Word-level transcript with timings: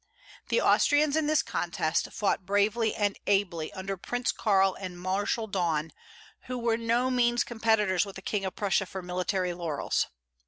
The 0.49 0.61
Austrians, 0.61 1.15
in 1.15 1.27
this 1.27 1.43
contest, 1.43 2.07
fought 2.11 2.43
bravely 2.43 2.95
and 2.95 3.19
ably, 3.27 3.71
under 3.73 3.97
Prince 3.97 4.31
Carl 4.31 4.73
and 4.79 4.99
Marshal 4.99 5.45
Daun, 5.45 5.93
who 6.45 6.57
were 6.57 6.75
no 6.75 7.11
mean 7.11 7.37
competitors 7.37 8.03
with 8.03 8.15
the 8.15 8.23
King 8.23 8.43
of 8.43 8.55
Prussia 8.55 8.87
for 8.87 9.03
military 9.03 9.53
laurels. 9.53 10.07